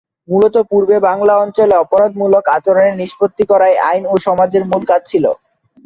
[0.27, 5.25] মূলত পূর্বে বাংলা অঞ্চলে অপরাধমূলক আচরণের নিষ্পত্তি করাই আইন ও সমাজের মূল কাজ ছিল।